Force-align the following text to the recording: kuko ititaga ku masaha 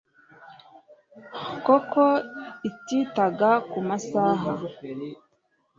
kuko 1.65 2.01
ititaga 2.69 3.51
ku 3.69 3.79
masaha 3.87 4.51